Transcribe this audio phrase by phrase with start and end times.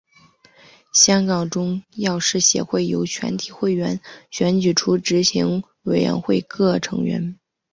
[0.91, 7.37] 香港中药师协会由全体会员选举出执行委员会各成员。